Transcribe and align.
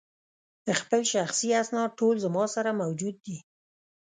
خپل 0.79 1.01
شخصي 1.13 1.47
اسناد 1.61 1.89
ټول 1.99 2.15
زما 2.25 2.43
سره 2.55 2.69
موجود 2.81 3.15
دي. 3.25 3.37